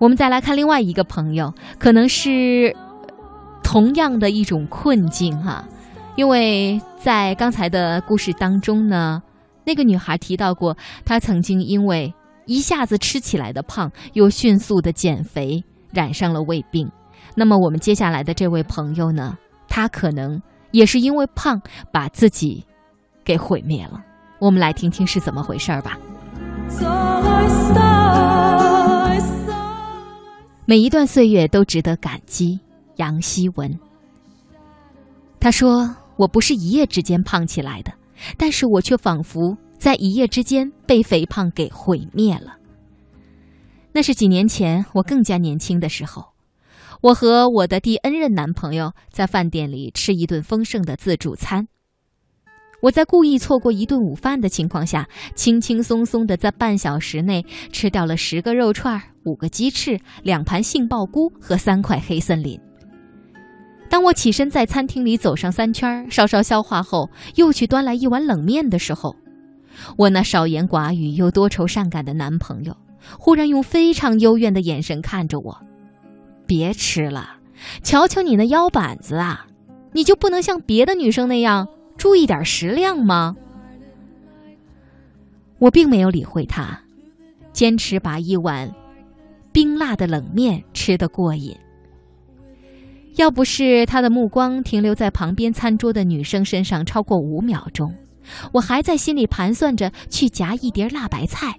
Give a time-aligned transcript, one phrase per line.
[0.00, 2.74] 我们再来看另外一个朋友，可能是
[3.62, 5.62] 同样的一种困境哈，
[6.16, 9.22] 因为在刚才的故事当中呢，
[9.62, 10.74] 那个女孩提到过，
[11.04, 12.12] 她曾经因为
[12.46, 16.90] 一下子吃起来的胖，又迅速的减肥，染上了胃病。
[17.34, 19.36] 那么我们接下来的这位朋友呢，
[19.68, 20.40] 他可能
[20.70, 21.60] 也是因为胖，
[21.92, 22.64] 把自己
[23.22, 24.00] 给毁灭了。
[24.38, 25.98] 我们来听听是怎么回事儿吧。
[30.70, 32.60] 每一段岁月都值得感激。
[32.94, 33.76] 杨希文，
[35.40, 37.92] 他说：“我不是一夜之间胖起来的，
[38.38, 42.56] 但是我却仿佛在一夜之间被肥胖给毁灭了。”
[43.90, 46.24] 那是几年前，我更加年轻的时候，
[47.00, 51.66] 我和我的第 N 任男朋友在饭店里吃一顿丰盛的自助餐。
[52.82, 62.58] 我在故意错过一顿午饭的情况下，轻轻松松的在半小时内吃掉了十个肉串、五个鸡翅、两盘杏鲍菇和三块黑森林。
[63.90, 69.14] 当我起身在餐厅里走上三圈，稍稍消化后，又去端来一碗冷面的时候，
[69.98, 72.74] 我那少言寡语又多愁善感的男朋友
[73.18, 75.60] 忽然用非常幽怨的眼神看着我
[76.46, 77.36] ：“别吃了，
[77.82, 79.46] 瞧瞧你那腰板子啊，
[79.92, 81.66] 你就不能像别的女生那样？”
[82.00, 83.36] 注意点食量吗？
[85.58, 86.80] 我并没有理会他，
[87.52, 88.74] 坚持把一碗
[89.52, 91.54] 冰辣的冷面吃得过瘾。
[93.16, 97.94] 要不是他的目光停留在旁边餐桌的女生身上超过五秒钟，
[98.50, 101.54] 我还在心里盘算着去夹一碟辣白菜。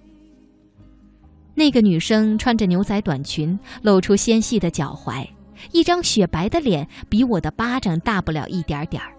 [1.53, 5.23] 那个女生穿着牛仔短裙，露出纤细的脚踝，
[5.72, 9.14] 一张雪白的脸，比我的巴掌大不了一点点儿。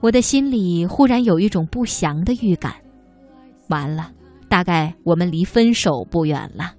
[0.00, 2.74] 我的心里忽然有一种不祥的预感，
[3.68, 4.10] 完了，
[4.48, 6.72] 大概我们离分手不远了。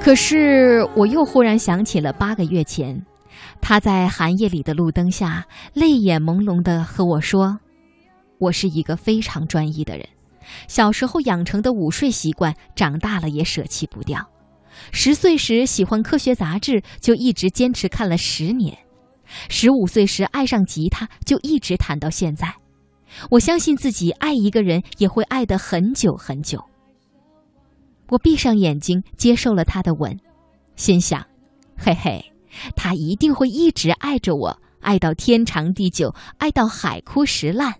[0.00, 3.00] 可是我又忽然想起了八个月前，
[3.60, 7.58] 他在寒夜里的路灯下，泪眼朦胧地和我说
[8.40, 10.06] ：“我是一个非常专一的人，
[10.66, 14.26] 小时候养成的午睡习惯，长大了也舍弃不掉。”
[14.92, 18.74] 十岁时喜欢科学杂志，就一直坚持看了十年；
[19.48, 22.54] 十五岁时爱上吉他，就一直弹到现在。
[23.30, 26.62] 我相信自己爱一个人也会爱得很久很久。
[28.08, 30.18] 我闭上眼睛，接受了他的吻，
[30.76, 31.24] 心想：
[31.76, 32.24] 嘿嘿，
[32.76, 37.74] 他一定会一直爱着我，爱到天长地久，爱到海枯石烂。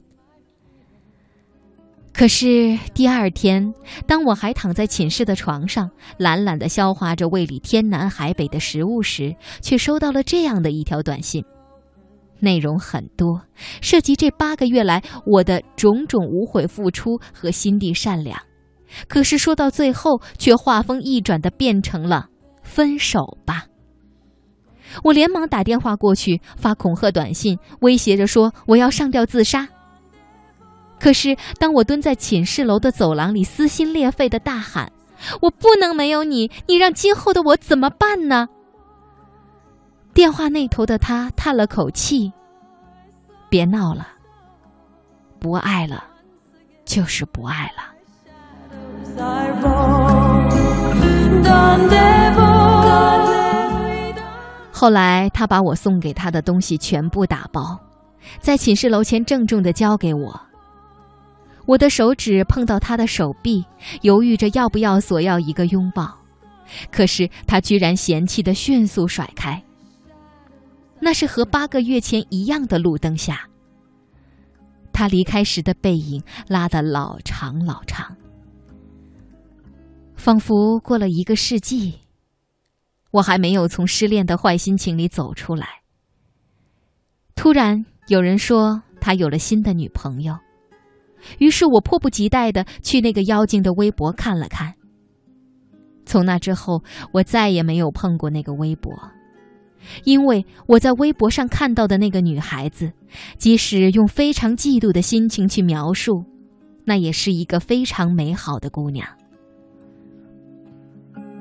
[2.16, 3.74] 可是第二天，
[4.06, 11.44] 当我还躺在寝室的床上，懒懒地消化着胃里天南海北的食物时，却收到了这样的一条短信，
[12.38, 13.42] 内容很多，
[13.80, 18.40] 涉及这八个月来我的种种无悔付出和心地善良。
[19.08, 22.28] 可是说到最后，却话锋一转的变成了
[22.62, 23.64] “分手吧”。
[25.02, 29.68] 我连忙打电话过去，发恐吓短信，威胁着说我要上吊自杀。
[31.04, 34.90] 可是，当我蹲在寝室楼的走廊里撕心裂肺的大喊
[35.42, 38.48] ：“我不能没有你，你让今后的我怎么办呢？”
[40.14, 42.32] 电话那头的他叹了口气
[43.50, 44.08] ：“别闹了，
[45.38, 46.04] 不爱了，
[46.86, 47.82] 就是不爱了。”
[54.72, 57.78] 后来，他把我送给他的东西全部打包，
[58.40, 60.40] 在寝室楼前郑重的交给我。
[61.66, 63.64] 我的手指碰到他的手臂，
[64.02, 66.14] 犹豫着要不要索要一个拥抱，
[66.90, 69.62] 可是他居然嫌弃的迅速甩开。
[71.00, 73.48] 那是和八个月前一样的路灯下，
[74.92, 78.14] 他离开时的背影拉得老长老长，
[80.16, 81.98] 仿佛过了一个世纪，
[83.10, 85.66] 我还没有从失恋的坏心情里走出来。
[87.34, 90.38] 突然有人说他有了新的女朋友。
[91.38, 94.74] 于是我迫不及待的去那个妖精的微博看了看。
[96.06, 96.82] 从那之后，
[97.12, 98.92] 我再也没有碰过那个微博，
[100.04, 102.92] 因为我在微博上看到的那个女孩子，
[103.38, 106.24] 即使用非常嫉妒的心情去描述，
[106.84, 109.08] 那也是一个非常美好的姑娘。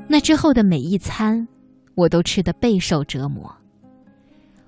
[0.07, 1.47] 那之后的每一餐，
[1.95, 3.53] 我都吃得备受折磨。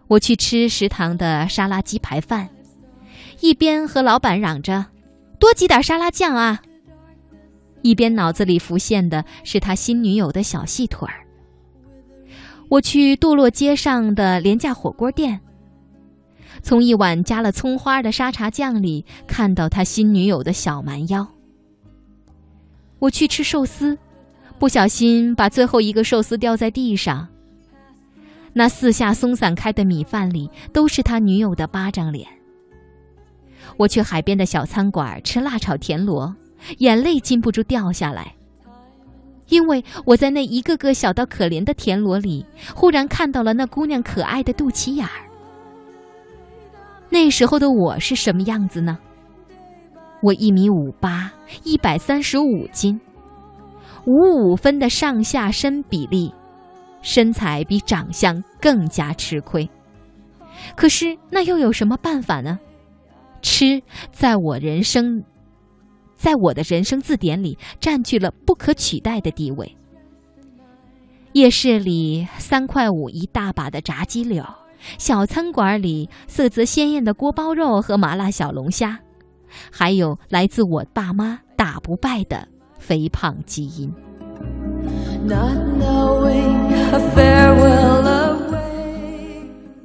[0.07, 2.49] 我去吃食堂的沙拉鸡排饭，
[3.39, 4.85] 一边和老板嚷着。
[5.39, 6.61] 多挤点沙拉酱啊！
[7.81, 11.25] 一边脑子里浮现的是他新女友的小细腿儿。
[12.67, 15.39] 我去堕落街上的廉价火锅店，
[16.63, 21.27] 从一碗加了葱花的沙茶酱里看到他新女友的小蛮腰。
[22.97, 23.95] 我去吃寿司，
[24.57, 27.27] 不小心把最后一个寿司掉在地上。
[28.53, 32.27] 那四下松散开的米饭里都是他女友的巴掌脸。
[33.77, 36.33] 我去海边的小餐馆吃辣炒田螺，
[36.79, 38.33] 眼泪禁不住掉下来，
[39.49, 45.25] 因为我在那一个个小到可怜的田螺里，忽然看到了那姑娘可爱的肚脐眼儿。
[47.09, 48.97] 那时候的我是什么样子呢？
[50.21, 51.31] 我一米五八，
[51.63, 52.99] 一百三十五斤，
[54.05, 54.13] 五
[54.51, 56.33] 五分的上下身比例，
[57.01, 59.69] 身材比长相更加吃亏。
[60.75, 62.57] 可是那又有什么办法呢？
[63.45, 63.79] 吃
[64.11, 65.23] 在我人生，
[66.17, 69.77] 在我的人生字典里占据了不可取代的地位。
[71.33, 74.43] 夜市里三块五一大把的炸鸡柳，
[74.97, 78.99] 小餐馆里色泽鲜艳的锅包肉和麻辣小龙虾。
[79.71, 82.47] 还有来自我爸妈打不败的
[82.79, 83.93] 肥胖基因。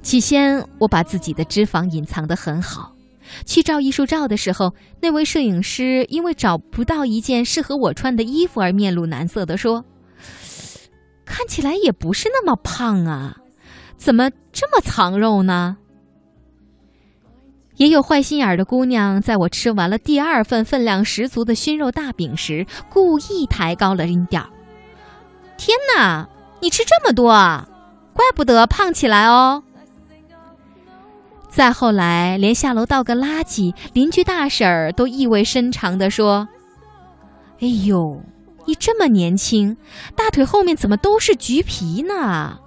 [0.00, 2.94] 起先，我把自己的脂肪隐藏得很好。
[3.44, 9.84] 去照艺术照的时候，那位摄影师因为找不到一件适合我穿的衣服而面露难色地说
[11.24, 13.36] ：“看起来也不是那么胖啊，
[13.96, 15.76] 怎么这么藏肉呢？”
[17.76, 24.46] 也有坏心眼儿的姑娘，在我吃完了第二份分量十足的熏肉大饼时，故意抬高了音调
[25.56, 26.28] ：“天哪，
[26.60, 27.66] 你吃这么多啊，
[28.12, 29.62] 怪不得胖起来哦。”
[31.50, 36.49] 再后来，连下楼倒个垃圾，邻居大婶儿都意味深长地说
[37.61, 38.23] ：“哎呦，
[38.67, 39.76] 你这么年轻，
[40.14, 42.58] 大腿后面怎么都是橘皮呢？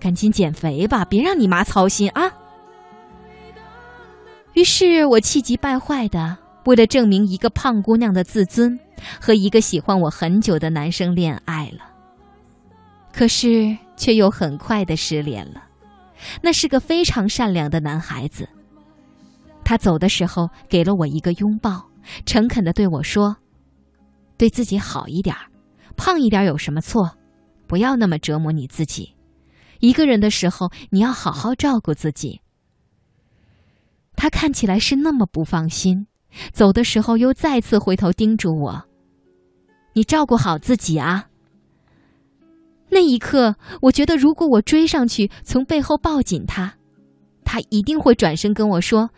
[0.00, 2.32] 赶紧减肥吧，别让你妈操心啊！”
[4.54, 8.78] 于是我气急败坏的，为了证明一个胖姑娘的自尊，
[9.20, 11.84] 和一个喜欢我很久的男生恋爱了。
[13.12, 15.62] 可是却又很快的失联了。
[16.42, 18.48] 那是个非常善良的男孩子。
[19.64, 21.88] 他走的时候给了我一个拥抱，
[22.26, 23.36] 诚恳的对我说
[24.36, 25.34] ：“对自己好一点，
[25.96, 27.10] 胖一点有什么错？
[27.66, 29.14] 不要那么折磨你自己。
[29.80, 32.40] 一个人的时候，你要好好照顾自己。”
[34.14, 36.06] 他看起来是那么不放心，
[36.52, 38.84] 走的时候又再次回头叮嘱我
[39.94, 41.28] ：“你照顾好自己啊。”
[42.92, 46.74] 那一刻，我觉得如果我追上去，从背后抱紧他，
[47.42, 49.08] 他一定会转身跟我说：“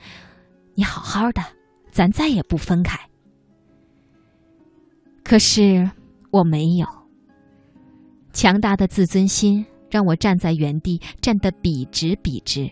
[0.77, 1.43] 你好好的，
[1.91, 2.97] 咱再也不分开。”
[5.25, 5.91] 可是
[6.31, 6.87] 我没有。
[8.33, 12.71] 强大的自尊心让我站在原地，站得笔直笔直。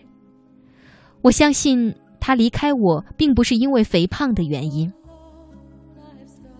[1.21, 1.93] 我相信。
[2.25, 4.89] 他离开我，并不是因为肥胖的原因。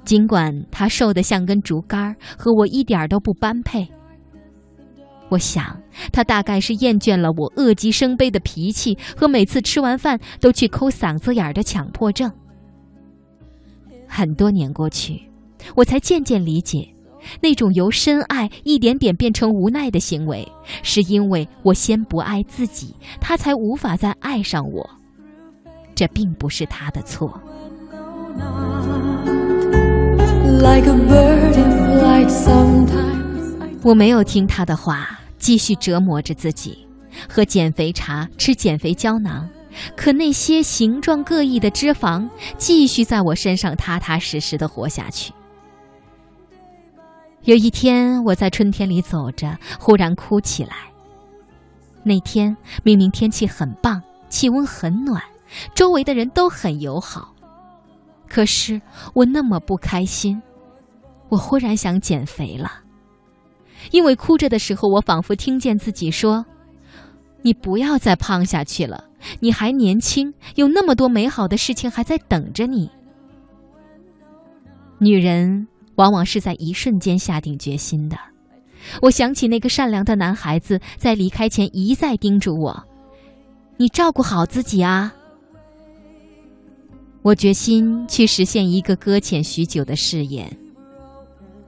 [0.04, 3.88] 尽管他瘦得像根竹竿，和我一点都不般配。
[5.30, 5.82] 我想，
[6.12, 12.32] 他大概是厌倦了我恶极生悲的脾气和每次吃完饭都去抠嗓子眼儿的强迫症。
[14.08, 15.22] 很多年过去，
[15.76, 16.88] 我才渐渐理解，
[17.42, 20.48] 那种由深爱一点点变成无奈的行为，
[20.84, 24.88] 是因为我先不爱自己，他才无法再爱上我。
[25.96, 27.42] 这并不是他的错。
[33.84, 36.88] 我没有听他的话，继续折磨着自己，
[37.30, 39.50] 喝减肥茶，吃减肥胶囊，
[39.98, 45.34] 可那些形状各异的脂肪继续在我身上踏踏实实的活下去。
[47.42, 50.76] 有一天，我在春天里走着，忽然哭起来。
[52.04, 55.22] 那天明明天气很棒，气温很暖。
[55.76, 57.34] 周围的人都很友好，
[58.30, 58.82] 可是
[59.14, 60.42] 我那么不开心，
[61.28, 62.83] 我忽然想减肥了。
[63.92, 66.46] 因为哭着的时候，我仿佛听见自己说
[67.44, 69.04] ：“你不要再胖下去了，
[69.40, 72.90] 你还年轻，有那么多美好的事情还在等着你。”
[75.00, 78.18] 女人往往是在一瞬间下定决心的。
[79.02, 82.84] 我想起那个善良的男孩子在离开前一再叮嘱我
[83.78, 85.14] ：“你照顾好自己啊。”
[87.22, 90.58] 我决心去实现一个搁浅许久的誓言。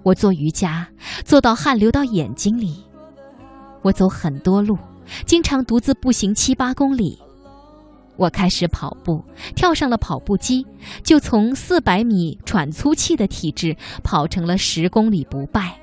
[0.05, 0.88] 我做瑜伽，
[1.24, 2.75] 做到汗流到眼睛里。
[3.81, 4.77] 我走很多路，
[5.25, 7.17] 经常独自步行七八公里。
[8.15, 9.19] 我开始跑步，
[9.55, 10.63] 跳上了跑步机，
[11.03, 15.75] 就从四百米喘粗气的体质跑成了十公里不败。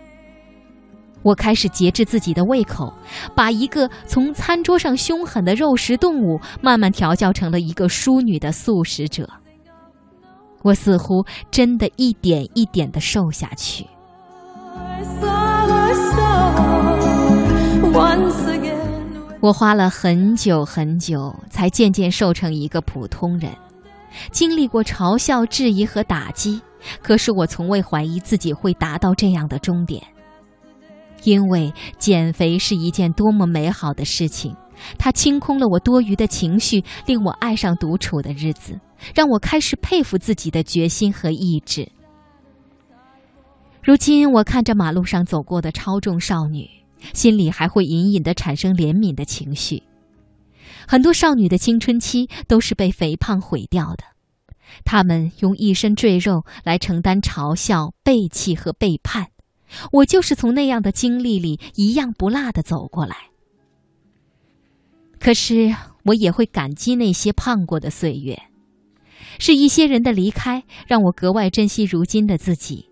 [1.22, 2.94] 我开始节制自己的胃口，
[3.34, 9.28] 把一个从餐桌上凶狠的肉食动物，慢慢调教成了一个淑女的素食者。
[10.62, 13.84] 我似乎真的一点一点的瘦下去。
[19.40, 23.50] 我花了很久很久，才渐渐瘦成一个普通人。
[24.30, 26.62] 经历过嘲笑、质疑和打击，
[27.02, 30.00] 可是我从未怀疑自己会达到这样的终点。
[31.24, 34.54] 因为减肥是一件多么美好的事情，
[34.96, 38.78] 它清空了我多余的情绪，令我爱上独处的日子，
[39.12, 41.88] 让我开始佩服自己的决心和意志。
[43.82, 46.70] 如今，我看着马路上走过的超重少女，
[47.12, 49.82] 心里还会隐隐的产生怜悯的情绪。
[50.86, 54.04] 很多少女的青春期都是被肥胖毁掉的，
[54.84, 59.26] 她们用一身赘肉来承担嘲笑、背弃和背叛。
[59.90, 63.16] 我就是从那样的经历里一样不落的走过来。
[65.18, 65.74] 可是
[66.04, 68.40] 我也会感激那些胖过的岁月，
[69.40, 72.91] 是一些人的离开让我格外珍惜如今的自己。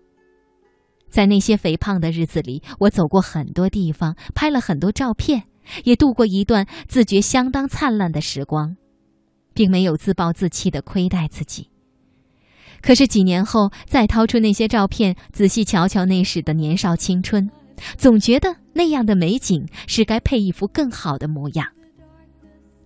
[1.11, 5.43] 在那些肥胖的日子里，我走过很多地方，拍了很多照片。
[5.83, 8.75] 也度过一段自觉相当灿烂的时光，
[9.53, 11.69] 并没有自暴自弃的亏待自己。
[12.81, 17.47] 可是几年后，再掏出那些照片，仔细瞧瞧那时的年少青春，
[17.95, 21.67] 总觉得那样的美景是该配一副更好的模样。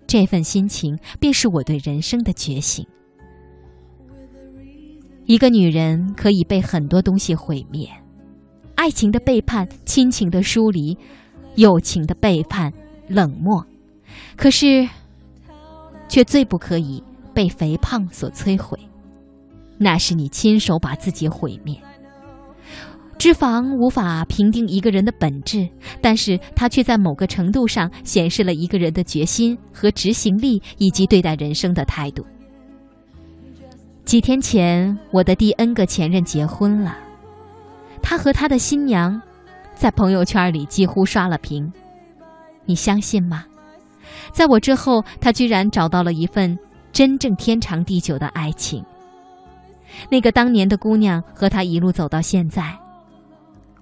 [0.05, 2.85] 这份心情，便是我对人生的觉醒。
[5.25, 7.89] 一个女人可以被很多东西毁灭，
[8.85, 10.95] 爱情的背叛，亲情的疏离。
[11.55, 12.71] 友情的背叛、
[13.07, 13.65] 冷漠，
[14.35, 14.87] 可是，
[16.07, 17.01] 却最不可以
[17.33, 18.77] 被肥胖所摧毁。
[19.79, 21.75] 那是你亲手把自己毁灭。
[23.17, 25.67] 脂肪无法评定一个人的本质，
[25.99, 32.23] 但是它却在某个程度上显示了一个人的决心和执行力，以及对待人生的态度。
[34.03, 36.95] 几天前，我的第 N 个前任结婚了，
[38.01, 39.21] 他和他的新娘。
[39.73, 41.69] 在朋友圈里几乎刷了屏，
[42.63, 43.43] 你相信吗？
[44.31, 46.57] 在我之后，他居然找到了一份
[46.93, 48.81] 真正天长地久的爱情。
[50.09, 52.73] 那个当年的姑娘和他一路走到现在，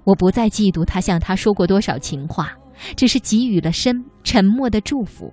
[0.04, 2.52] 我不再嫉妒他向他说过多少情话，
[2.96, 5.32] 只是给予了深沉默的祝福。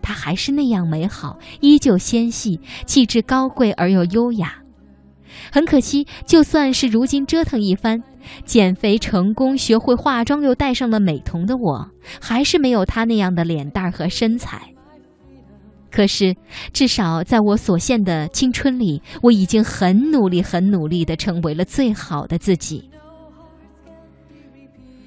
[0.00, 4.54] 她还是那样美好，依旧纤细，气质高贵而又优雅。
[5.52, 8.02] 很可惜，就算是如今折腾一番，
[8.44, 11.90] 减肥成功，学会化妆，又戴上了美瞳的我，
[12.20, 14.72] 还是没有她那样的脸蛋和身材。
[15.90, 16.34] 可是，
[16.72, 22.90] 至少在我所限的青春里，我已经很努力、很努力的成为了最好的自己。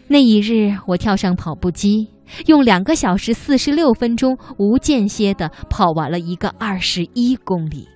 [0.07, 2.07] 那一日，我跳上跑步机，
[2.47, 7.87] 用两个小时四十六分钟无间歇的跑完了一个二十一公里。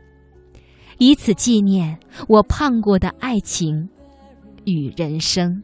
[0.97, 1.97] 以此纪念
[2.27, 3.87] 我胖过的爱情
[4.65, 5.61] 与人生。